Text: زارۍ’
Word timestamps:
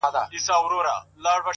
زارۍ’ 0.01 1.49